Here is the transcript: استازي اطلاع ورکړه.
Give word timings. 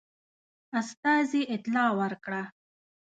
استازي 0.81 1.41
اطلاع 1.55 1.89
ورکړه. 1.99 2.43